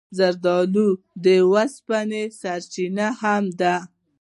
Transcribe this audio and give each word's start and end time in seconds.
زردالو 0.17 0.87
د 1.23 1.25
اوسپنې 1.51 2.23
سرچینه 2.39 3.07
هم 3.21 3.43
ده. 3.59 3.75